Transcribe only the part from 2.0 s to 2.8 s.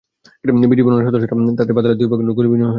পক্ষের মধ্যে গুলিবিনিময় হয়।